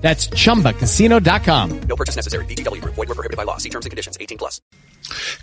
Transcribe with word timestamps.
That's 0.00 0.28
chumbacasino.com. 0.30 1.80
No 1.88 1.96
purchase 1.96 2.16
necessary. 2.16 2.44
VGW 2.46 2.80
Group. 2.80 2.94
Void 2.96 3.08
were 3.08 3.14
prohibited 3.14 3.36
by 3.36 3.44
law. 3.44 3.58
See 3.58 3.70
terms 3.70 3.86
and 3.86 3.90
conditions. 3.90 4.16
18 4.18 4.38
plus. 4.38 4.60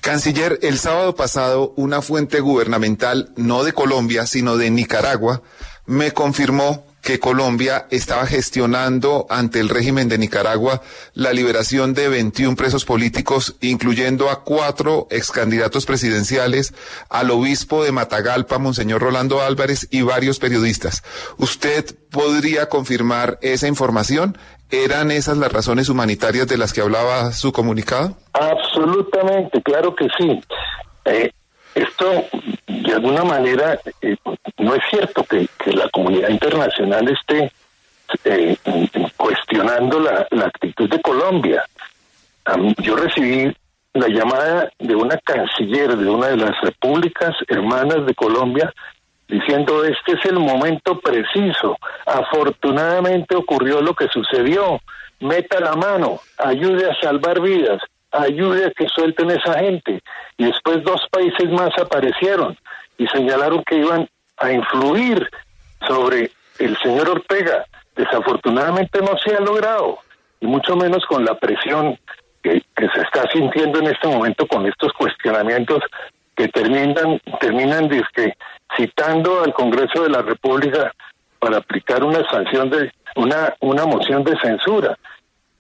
Canciller, 0.02 0.60
el 0.62 0.80
sábado 0.80 1.16
pasado 1.16 1.74
una 1.76 2.02
fuente 2.02 2.40
gubernamental, 2.40 3.34
no 3.36 3.64
de 3.64 3.74
Colombia, 3.74 4.26
sino 4.26 4.58
de 4.58 4.72
Nicaragua, 4.72 5.42
me 5.86 6.12
confirmó 6.12 6.86
que 7.02 7.20
Colombia 7.20 7.88
estaba 7.90 8.26
gestionando 8.26 9.28
ante 9.30 9.60
el 9.60 9.70
régimen 9.70 10.10
de 10.10 10.18
Nicaragua 10.18 10.82
la 11.14 11.32
liberación 11.32 11.94
de 11.94 12.10
21 12.10 12.56
presos 12.56 12.86
políticos, 12.86 13.56
incluyendo 13.62 14.30
a 14.30 14.44
cuatro 14.44 15.08
excandidatos 15.10 15.86
presidenciales, 15.86 16.74
al 17.10 17.32
obispo 17.32 17.84
de 17.84 17.92
Matagalpa, 17.92 18.58
Monseñor 18.58 19.02
Rolando 19.02 19.42
Álvarez, 19.42 19.88
y 19.92 20.02
varios 20.02 20.40
periodistas. 20.40 21.04
¿Usted 21.38 21.96
podría 22.10 22.68
confirmar 22.68 23.40
esa 23.42 23.68
información? 23.68 24.38
¿Eran 24.70 25.12
esas 25.12 25.38
las 25.38 25.52
razones 25.52 25.88
humanitarias 25.88 26.48
de 26.48 26.58
las 26.58 26.74
que 26.74 26.82
hablaba 26.82 27.32
su 27.32 27.54
comunicado? 27.54 28.18
Absolutamente, 28.34 29.62
claro 29.64 29.96
que 29.96 30.08
sí. 30.18 30.42
Eh, 31.06 31.32
esto, 31.78 32.26
de 32.68 32.94
alguna 32.94 33.24
manera, 33.24 33.80
eh, 34.02 34.16
no 34.58 34.76
es 34.76 34.82
cierto 34.90 35.24
que, 35.24 35.48
la 35.74 35.90
comunidad 35.90 36.30
internacional 36.30 37.08
esté 37.10 37.52
eh, 38.24 38.58
cuestionando 39.16 40.00
la, 40.00 40.28
actitud 40.46 40.90
de 40.90 41.02
Colombia. 41.02 41.64
Yo 42.78 42.96
recibí 42.96 43.54
la 43.94 44.08
llamada 44.08 44.72
de 44.80 44.96
una 44.96 45.18
canciller 45.18 45.98
de 45.98 46.10
una 46.10 46.28
de 46.28 46.38
las 46.38 46.60
repúblicas 46.62 47.36
hermanas 47.48 48.06
de 48.06 48.16
Colombia 48.16 48.74
diciendo 49.28 49.84
este 49.84 50.14
es 50.14 50.26
el 50.26 50.40
momento 50.40 51.00
preciso. 51.00 51.78
Afortunadamente 52.06 53.36
ocurrió 53.36 53.82
lo 53.82 53.94
que 53.94 54.08
sucedió. 54.08 54.80
Meta 55.20 55.60
la 55.60 55.74
mano, 55.74 56.22
ayude 56.38 56.90
a 56.90 56.96
salvar 57.02 57.42
vidas, 57.42 57.82
ayude 58.12 58.66
a 58.66 58.72
que 58.72 58.88
suelten 58.88 59.32
esa 59.32 59.60
gente. 59.60 60.02
Y 60.38 60.46
después 60.46 60.84
dos 60.84 61.06
países 61.12 61.50
más 61.52 61.72
aparecieron 61.78 62.58
y 62.98 63.08
señalaron 63.08 63.64
que 63.64 63.78
iban 63.78 64.10
a 64.38 64.52
influir 64.52 65.30
sobre 65.88 66.32
el 66.60 66.78
señor 66.78 67.10
Ortega. 67.10 67.66
Desafortunadamente 67.96 69.02
no 69.02 69.18
se 69.18 69.36
ha 69.36 69.40
logrado, 69.40 70.00
y 70.40 70.46
mucho 70.46 70.76
menos 70.76 71.04
con 71.06 71.26
la 71.26 71.36
presión 71.36 71.98
que, 72.44 72.62
se 72.78 73.02
está 73.02 73.24
sintiendo 73.34 73.80
en 73.80 73.88
este 73.88 74.08
momento 74.08 74.48
con 74.48 74.66
estos 74.68 74.94
cuestionamientos 74.94 75.84
que 76.36 76.48
terminan, 76.50 77.20
terminan 77.40 77.90
disque, 77.90 78.38
citando 78.76 79.44
al 79.44 79.54
Congreso 79.54 80.04
de 80.04 80.10
la 80.10 80.22
República 80.22 80.94
para 81.40 81.58
aplicar 81.58 82.04
una 82.04 82.28
sanción 82.30 82.70
de 82.70 82.92
una, 83.16 83.56
una 83.62 83.86
moción 83.86 84.24
de 84.24 84.38
censura. 84.40 84.98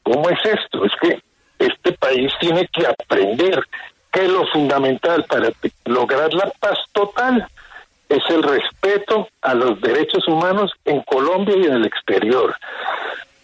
¿Cómo 0.03 0.29
es 0.29 0.39
esto? 0.45 0.85
Es 0.85 0.91
que 1.01 1.19
este 1.59 1.93
país 1.93 2.31
tiene 2.39 2.67
que 2.67 2.85
aprender 2.85 3.63
que 4.11 4.27
lo 4.27 4.45
fundamental 4.47 5.23
para 5.25 5.49
lograr 5.85 6.33
la 6.33 6.51
paz 6.59 6.77
total 6.91 7.47
es 8.09 8.23
el 8.29 8.43
respeto 8.43 9.27
a 9.41 9.53
los 9.53 9.81
derechos 9.81 10.27
humanos 10.27 10.71
en 10.85 11.01
Colombia 11.01 11.55
y 11.57 11.65
en 11.65 11.73
el 11.73 11.85
exterior. 11.85 12.55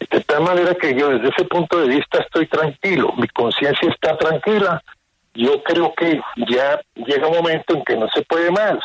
De 0.09 0.21
tal 0.21 0.43
manera 0.43 0.75
que 0.75 0.95
yo 0.95 1.09
desde 1.09 1.29
ese 1.29 1.45
punto 1.45 1.79
de 1.79 1.87
vista 1.87 2.19
estoy 2.19 2.47
tranquilo, 2.47 3.13
mi 3.17 3.27
conciencia 3.27 3.89
está 3.89 4.17
tranquila. 4.17 4.81
Yo 5.33 5.63
creo 5.63 5.93
que 5.95 6.21
ya 6.47 6.79
llega 6.95 7.27
un 7.27 7.37
momento 7.37 7.73
en 7.75 7.83
que 7.83 7.97
no 7.97 8.07
se 8.09 8.21
puede 8.21 8.51
más. 8.51 8.77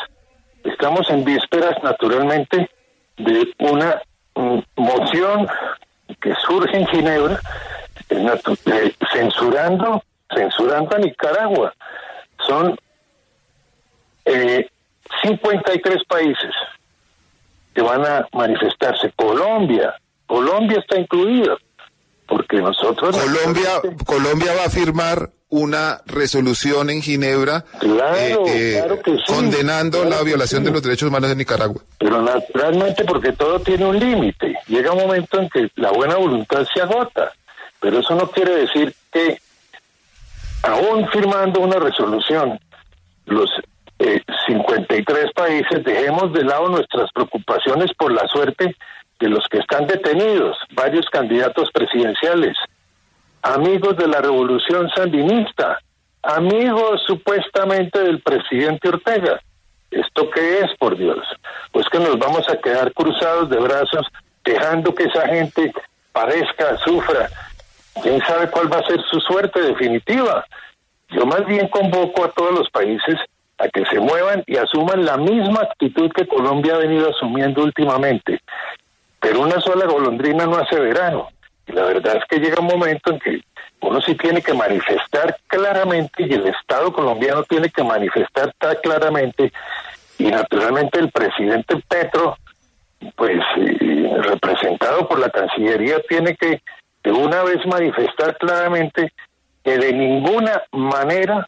Estamos 0.63 1.09
en 1.09 1.23
vísperas, 1.23 1.81
naturalmente, 1.83 2.69
de 3.17 3.53
una 3.59 4.01
um, 4.33 4.61
moción 4.75 5.47
que 6.19 6.33
surge 6.47 6.75
en 6.75 6.87
Ginebra 6.87 7.39
censurando 9.11 10.03
censurando 10.33 10.95
a 10.95 10.99
Nicaragua. 10.99 11.73
Son 12.47 12.77
eh, 14.25 14.69
53 15.23 16.03
países 16.07 16.51
que 17.73 17.81
van 17.81 18.05
a 18.05 18.27
manifestarse. 18.33 19.11
Colombia, 19.15 19.95
Colombia 20.25 20.79
está 20.79 20.99
incluida, 20.99 21.57
porque 22.27 22.57
nosotros... 22.57 23.17
Colombia, 23.17 23.81
Colombia 24.05 24.53
va 24.53 24.65
a 24.65 24.69
firmar 24.69 25.29
una 25.51 25.99
resolución 26.05 26.91
en 26.91 27.01
Ginebra 27.01 27.65
claro, 27.79 28.45
eh, 28.45 28.75
eh, 28.75 28.77
claro 28.77 29.01
que 29.01 29.17
sí, 29.17 29.23
condenando 29.25 30.01
claro 30.01 30.17
la 30.17 30.23
violación 30.23 30.61
sí. 30.61 30.65
de 30.67 30.71
los 30.71 30.83
derechos 30.83 31.09
humanos 31.09 31.29
de 31.29 31.35
Nicaragua. 31.35 31.81
Pero 31.97 32.21
naturalmente 32.21 33.03
porque 33.03 33.31
todo 33.31 33.59
tiene 33.59 33.85
un 33.85 33.97
límite. 33.97 34.55
Llega 34.67 34.91
un 34.91 34.99
momento 34.99 35.39
en 35.39 35.49
que 35.49 35.71
la 35.75 35.91
buena 35.91 36.17
voluntad 36.17 36.67
se 36.71 36.81
agota. 36.81 37.33
Pero 37.79 37.99
eso 37.99 38.15
no 38.15 38.29
quiere 38.29 38.55
decir 38.55 38.93
que 39.11 39.37
aún 40.63 41.07
firmando 41.09 41.61
una 41.61 41.77
resolución, 41.79 42.59
los 43.25 43.49
eh, 43.99 44.21
53 44.47 45.31
países 45.33 45.83
dejemos 45.83 46.33
de 46.33 46.43
lado 46.43 46.69
nuestras 46.69 47.11
preocupaciones 47.11 47.91
por 47.97 48.11
la 48.11 48.27
suerte 48.27 48.75
de 49.19 49.29
los 49.29 49.45
que 49.49 49.59
están 49.59 49.85
detenidos, 49.87 50.57
varios 50.71 51.05
candidatos 51.09 51.69
presidenciales, 51.71 52.55
amigos 53.41 53.97
de 53.97 54.07
la 54.07 54.21
revolución 54.21 54.89
sandinista, 54.95 55.79
amigos 56.23 57.01
supuestamente 57.05 57.99
del 57.99 58.21
presidente 58.21 58.89
Ortega. 58.89 59.41
¿Esto 59.91 60.29
qué 60.29 60.59
es, 60.59 60.77
por 60.77 60.97
Dios? 60.97 61.25
Pues 61.71 61.87
que 61.89 61.99
nos 61.99 62.17
vamos 62.17 62.47
a 62.49 62.57
quedar 62.57 62.93
cruzados 62.93 63.49
de 63.49 63.57
brazos 63.57 64.05
dejando 64.43 64.93
que 64.93 65.03
esa 65.03 65.27
gente 65.27 65.73
padezca, 66.11 66.77
sufra. 66.77 67.29
¿Quién 68.01 68.21
sabe 68.21 68.49
cuál 68.49 68.71
va 68.71 68.77
a 68.77 68.87
ser 68.87 69.01
su 69.03 69.19
suerte 69.19 69.61
definitiva? 69.61 70.45
Yo 71.09 71.25
más 71.25 71.45
bien 71.45 71.67
convoco 71.67 72.25
a 72.25 72.31
todos 72.31 72.53
los 72.57 72.69
países 72.69 73.15
a 73.57 73.67
que 73.67 73.83
se 73.85 73.99
muevan 73.99 74.43
y 74.47 74.57
asuman 74.57 75.05
la 75.05 75.17
misma 75.17 75.61
actitud 75.61 76.11
que 76.11 76.27
Colombia 76.27 76.75
ha 76.75 76.79
venido 76.79 77.09
asumiendo 77.09 77.63
últimamente. 77.63 78.41
Pero 79.19 79.41
una 79.41 79.59
sola 79.59 79.85
golondrina 79.85 80.45
no 80.45 80.55
hace 80.57 80.79
verano. 80.79 81.29
Y 81.67 81.73
la 81.73 81.83
verdad 81.83 82.17
es 82.17 82.23
que 82.29 82.39
llega 82.39 82.61
un 82.61 82.67
momento 82.67 83.11
en 83.11 83.19
que 83.19 83.41
uno 83.81 84.01
sí 84.01 84.15
tiene 84.15 84.41
que 84.41 84.53
manifestar 84.53 85.37
claramente 85.47 86.23
y 86.23 86.33
el 86.33 86.47
Estado 86.47 86.91
colombiano 86.93 87.43
tiene 87.43 87.69
que 87.69 87.83
manifestar 87.83 88.53
claramente 88.81 89.51
y 90.17 90.25
naturalmente 90.25 90.99
el 90.99 91.11
presidente 91.11 91.81
Petro, 91.87 92.37
pues 93.15 93.39
eh, 93.57 94.11
representado 94.21 95.07
por 95.07 95.19
la 95.19 95.29
Cancillería, 95.29 96.01
tiene 96.07 96.35
que 96.35 96.61
de 97.03 97.11
una 97.11 97.43
vez 97.43 97.65
manifestar 97.65 98.37
claramente 98.37 99.13
que 99.63 99.77
de 99.77 99.93
ninguna 99.93 100.63
manera 100.71 101.47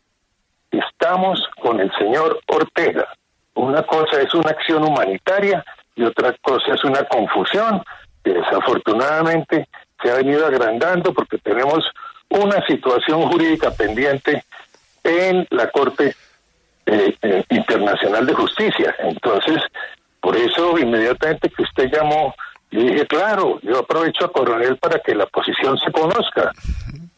estamos 0.71 1.39
con 1.61 1.79
el 1.79 1.91
señor 1.97 2.39
Ortega. 2.47 3.07
Una 3.55 3.83
cosa 3.83 4.21
es 4.21 4.33
una 4.33 4.51
acción 4.51 4.83
humanitaria 4.83 5.63
y 5.95 6.03
otra 6.03 6.33
cosa 6.41 6.73
es 6.73 6.83
una 6.83 7.03
confusión 7.03 7.83
que 8.23 8.33
desafortunadamente 8.33 9.67
se 10.01 10.11
ha 10.11 10.15
venido 10.15 10.45
agrandando 10.45 11.13
porque 11.13 11.37
tenemos 11.37 11.89
una 12.29 12.65
situación 12.65 13.23
jurídica 13.29 13.71
pendiente 13.71 14.43
en 15.03 15.45
la 15.49 15.69
Corte 15.69 16.15
eh, 16.85 17.15
eh, 17.21 17.43
Internacional 17.49 18.25
de 18.25 18.33
Justicia. 18.33 18.95
Entonces, 18.99 19.61
por 20.19 20.37
eso 20.37 20.77
inmediatamente 20.77 21.49
que 21.49 21.63
usted 21.63 21.91
llamó, 21.91 22.33
yo 22.71 22.81
dije, 22.81 23.05
claro, 23.07 23.59
yo 23.61 23.79
aprovecho 23.79 24.25
a 24.25 24.31
Coronel 24.31 24.77
para 24.77 24.99
que 24.99 25.13
la 25.13 25.25
posición 25.27 25.77
se 25.77 25.91
conozca. 25.91 26.51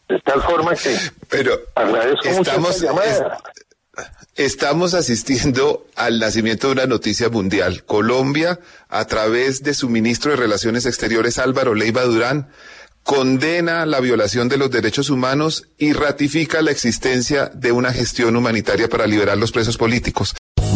De 0.07 0.19
tal 0.19 0.41
forma 0.41 0.75
que 0.75 0.95
Pero 1.29 1.57
agradezco 1.75 2.27
estamos, 2.27 2.81
mucho. 2.81 2.95
Estamos 4.35 4.94
asistiendo 4.95 5.85
al 5.95 6.19
nacimiento 6.19 6.67
de 6.67 6.73
una 6.73 6.85
noticia 6.88 7.29
mundial. 7.29 7.83
Colombia, 7.83 8.59
a 8.89 9.05
través 9.05 9.63
de 9.63 9.75
su 9.75 9.89
ministro 9.89 10.31
de 10.31 10.38
Relaciones 10.38 10.88
Exteriores, 10.88 11.38
Álvaro 11.38 11.75
Leiva 11.75 12.03
Durán, 12.03 12.49
condena 13.03 13.85
la 13.85 13.99
violación 13.99 14.49
de 14.49 14.57
los 14.57 14.71
derechos 14.71 15.09
humanos 15.09 15.67
y 15.77 15.94
ratifica 15.94 16.61
la 16.61 16.71
existencia 16.71 17.51
de 17.53 17.71
una 17.71 17.94
gestión 17.94 18.35
humanitaria 18.35 18.89
para 18.89 19.06
liberar 19.06 19.38
los 19.38 19.51
presos 19.51 19.77
políticos. 19.77 20.33